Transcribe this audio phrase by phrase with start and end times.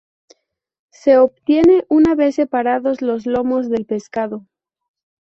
[0.89, 4.47] Se obtiene una vez separados los lomos del pescado.